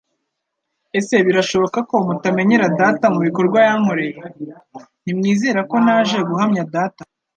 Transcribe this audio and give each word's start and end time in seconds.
Ese 0.99 1.15
birashoboka 1.27 1.79
ko 1.89 1.95
mutamenyera 2.07 2.73
Data 2.79 3.05
mu 3.13 3.19
bikorwa 3.27 3.57
yankoreye. 3.67 4.13
Ntimwizera 5.03 5.59
ko 5.69 5.75
naje 5.85 6.17
guhamya 6.29 6.63
Data? 6.75 7.01